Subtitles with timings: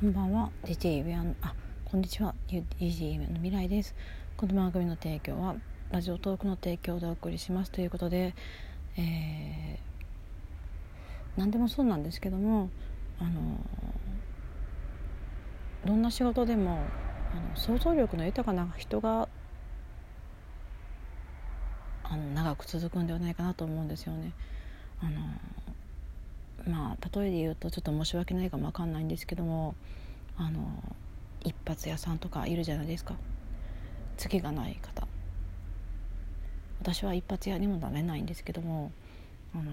[0.00, 0.50] こんばんは。
[0.64, 2.34] DJ ビアあこんにちは。
[2.48, 3.94] DJ の未来です。
[4.34, 5.56] この番組の提供は
[5.90, 7.70] ラジオトークの提供でお送りします。
[7.70, 8.34] ということで、
[8.96, 12.70] えー、何でもそうなんですけども
[13.18, 13.58] あの
[15.84, 16.78] どんな仕事でも
[17.34, 19.28] あの想像力の豊かな人が
[22.04, 24.32] あの長く続くんではないかなと思うんですよね。
[25.02, 25.20] あの
[26.66, 29.74] まあ例えで言うとちょっと申し訳ないかも分かんないんですけども
[30.36, 30.60] あの
[31.42, 33.14] 一発屋さんとかいるじゃないですか
[34.16, 35.06] 次がない方
[36.80, 38.92] 私は一発屋にもなれないんですけども
[39.54, 39.64] あの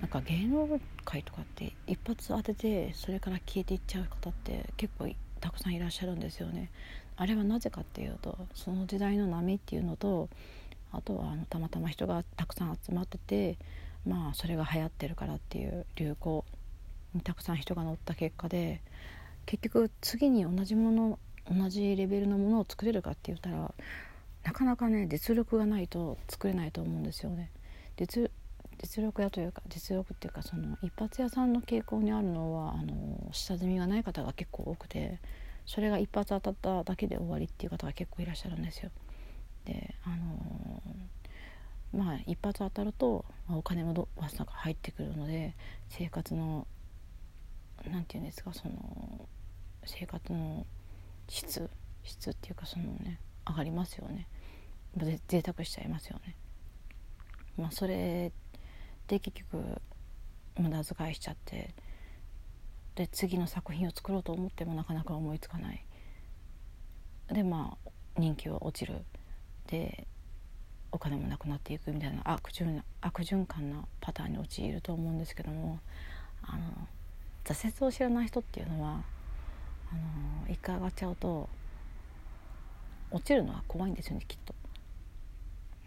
[0.00, 5.08] なんか芸能界とかって一発当ててそれから消えていっちゃう方って結構
[5.40, 6.70] たくさんいらっしゃるんですよね。
[7.16, 10.28] あれはなぜかっていうとその時代の波っていうのと
[10.96, 13.58] あとはあのたまたま人がたくさん集まってて
[14.06, 16.44] まあそれが流行ってるからっていう流行
[17.14, 18.80] にたくさん人が乗った結果で
[19.46, 21.18] 結局次に同じもの
[21.50, 23.72] 同じレベルのものを作れるかって言ったら
[24.44, 27.50] なかなかね実力がないと作れないと思うんですよね。
[27.96, 28.30] 実
[29.02, 35.20] 力屋というか実力っていうかその一発屋さんの傾向にあるのはあの下積みがない方が結構多くて
[35.64, 38.90] それが一発当たっただけで終わりっていう方が結構いらっしゃるんですよ。
[39.64, 45.54] であのー、まあ一発当たると、まあ、お金もどわさが入ってくるので
[45.88, 46.66] 生活の
[47.90, 49.28] 何て言うんですかその
[49.84, 50.66] 生活の
[51.28, 51.70] 質
[52.02, 54.28] 質っていうかそのね上がりますよね。
[55.26, 56.36] 贅沢しちゃいますよね。
[57.56, 58.32] まあ、それ
[59.08, 59.80] で結局
[60.56, 61.74] 無駄遣いしちゃって
[62.94, 65.84] で次の作品を作ろうと思ってもなかなか思いつかない。
[67.32, 69.04] でまあ人気は落ちる。
[69.68, 70.06] で
[70.92, 75.80] お金もなくなっていくみたいな悪循悪循環なパターンに陥ると思うんですけども
[76.42, 76.62] あの
[77.44, 79.02] 挫折を知らない人っていうのは
[79.92, 79.94] あ
[80.46, 81.48] の一回上がっちゃうと
[83.10, 84.54] 落ちるのは怖いんですよねきっと。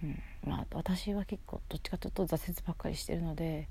[0.03, 3.67] うん、まあ私は結構どっちかというと挫折ばっかりしてるので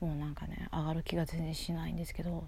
[0.00, 2.44] もうなんかね上がる気が全然しないんですけど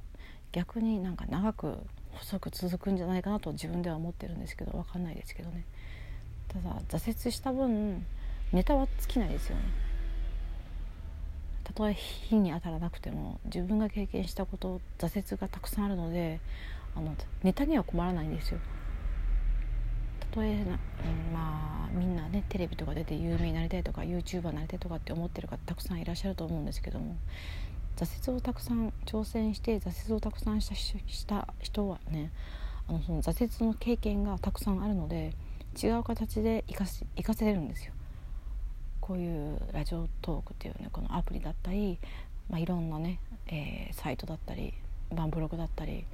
[0.53, 1.78] 逆になんか長く
[2.12, 5.64] 細く続くんじゃないかなと自分では思ってるんですけど分かんないですけどね。
[6.52, 8.04] ただ挫折した分
[8.52, 9.62] ネタは尽きないですよね。
[11.64, 16.41] たとえ火に当たらなくても自分が経験したこと挫折がたくさんあるので
[16.94, 18.58] あのネタには困らないんですよ。
[20.20, 27.16] たとえな、うん、まあみんなねテレビとか出て有名になりたいとか YouTuber になりたいとかって思ってる方たくさんいらっしゃると思うんですけども
[27.96, 32.30] 挫折をたくさん挑戦して挫折をたくさんしたした人はね
[32.88, 35.34] あのその挫折の経験がたくさんあるので
[35.81, 37.93] 違う形で生かし生かせるんですよ。
[39.00, 41.99] こういうラジオトークっていうねこのアプリだったり、
[42.49, 43.19] まあ、いろんなね、
[43.49, 44.75] えー、サイトだったり
[45.10, 46.05] バンブログだったり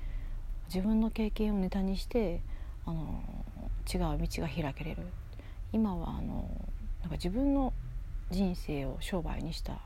[0.69, 2.41] 自分の経験をネタにして
[2.87, 3.23] あの
[3.93, 5.03] 違う道が開けれる
[5.73, 6.49] 今はあの
[7.01, 7.73] なんか自分の
[8.31, 9.79] 人生を商売にした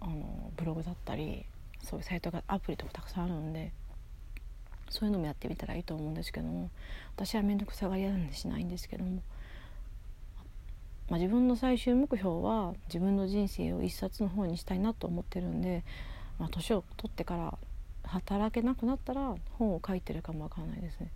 [0.00, 1.44] あのブログだったり
[1.82, 3.72] そういうサイトがアプリとかたくさんあるんで
[4.94, 6.70] そういうのもやってみたらいいと思うんですけども
[7.16, 9.22] 私は面倒くさがり屋なんでしないんですけども、
[11.10, 15.82] まあ、自分の最終目標は自分の人生を一冊の方にしたいなと思ってるんで、
[16.38, 17.58] まあ、年を取ってから
[18.04, 21.10] 働けなくなったら本を書いてるかもわからないですね。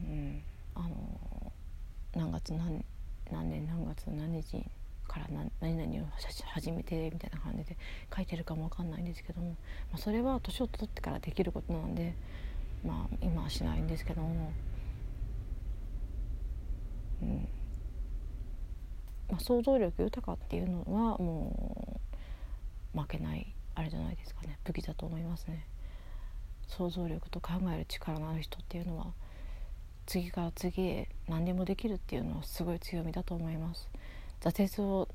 [0.00, 0.42] うん、
[0.74, 1.52] あの
[2.14, 2.82] 何月何
[3.30, 4.64] 何年何月何日
[5.16, 6.08] から何々を
[6.52, 7.76] 始めてみたいな感じで
[8.14, 9.56] 書いてるかもわかんないんですけども、ま
[9.94, 12.14] あ、それは年を取ってからできることなんで、
[12.84, 14.52] まあ、今はしないんですけども、
[17.22, 17.48] うん
[19.30, 22.00] まあ、想像力豊かっていうのはも
[22.94, 25.66] う負けないあれじゃないですかね武器だと思いますね。
[26.68, 29.12] 想像力と考える力のある人っていうのは
[30.04, 33.88] 次から次へ何でもできるっていうのはすごい強みだと思います。
[34.40, 35.08] 挫折を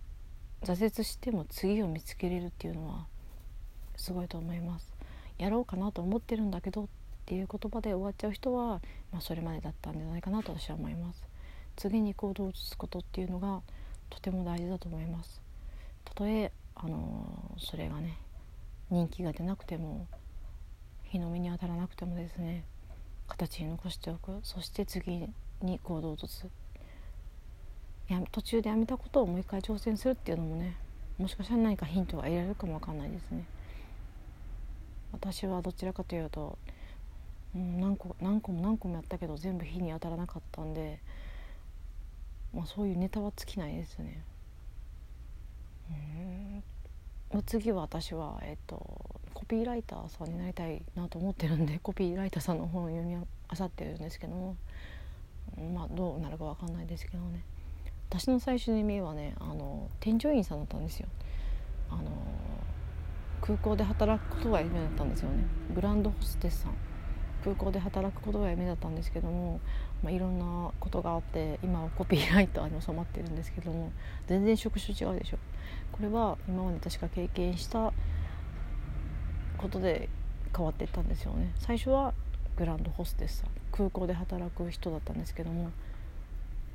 [0.63, 3.07] 挫折しても次を見つけれるっていうのは
[3.95, 4.93] すごいと思います。
[5.37, 6.87] やろうかなと思ってるんだけどっ
[7.25, 8.81] ていう言葉で終わっちゃう人は、
[9.11, 11.23] まあ、それまでだったんじゃないかなと私は思います。
[11.75, 13.61] 次に行動を移すことっていうのが
[14.09, 15.41] とても大事だと思います。
[16.05, 18.17] たとえあのそれがね
[18.89, 20.07] 人気が出なくても
[21.03, 22.63] 日の目に当たらなくてもですね
[23.27, 24.39] 形に残しておく。
[24.43, 25.27] そして次
[25.61, 26.47] に行動を移す。
[28.11, 30.75] や途中でやめたことをもう一回挑戦するっていうのもね
[31.17, 33.45] もしかしたら何かヒントが得られるかもわかんないですね。
[35.11, 36.57] 私はどちらかというと、
[37.55, 40.99] うん、何個何個も何個もやったけど全部火に当たらなかったんで、
[42.55, 44.23] まあ、そういうネタは尽きないですね。
[47.33, 47.43] うん。
[47.45, 53.15] 次は私は、えっと、コピーライターさんになりたいなと思ってるんでコピーライターさんの本を読み
[53.47, 54.55] あさってるんですけども
[55.73, 57.43] まあどうなるか分かんないですけどね。
[58.11, 61.07] 私の最終の夢はねあの添乗員さんだったんですよ。
[61.89, 62.03] あの
[63.41, 65.45] 空港で働くことが夢だったんですよね。
[65.73, 66.73] グランドホステスさん。
[67.41, 69.61] 空港で働くことが夢だったんですけども、
[70.03, 73.91] まあ、いろんなことがあって今はコピーライターに収まってるんですけども
[74.27, 75.37] 全然職種違うでしょ。
[75.93, 77.93] これは今まで私が経験した
[79.57, 80.09] ことで
[80.55, 81.53] 変わっていったんですよね。
[81.59, 82.13] 最初は
[82.57, 83.49] グランドホステスさん。
[83.71, 85.71] 空港で働く人だったんですけども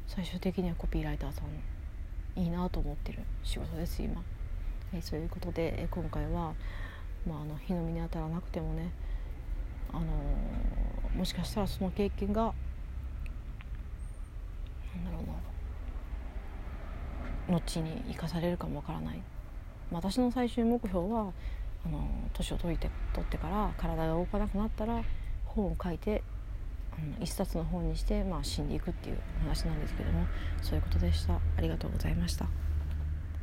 [0.06, 4.14] 最終的にはコピーライターさんいいなと思ってる仕事です今。
[4.92, 6.54] はい、そういうことで、え今回は、
[7.26, 8.92] まあ、あの日の目に当たらなくてもね、
[9.92, 12.52] あのー、もしかしたらその経験が
[14.94, 15.18] なんだろ
[17.48, 19.20] うな後に生かされるかもわからない、
[19.90, 21.32] 私の最終目標は
[21.84, 25.02] あの年を取って取ってから体が動かなくなったら
[25.44, 26.22] 本を書いて
[26.98, 30.26] あの一冊の本にして、まあ、死んでいくっていう話なんですけども
[30.62, 32.46] そういうことでしたありがとうございました。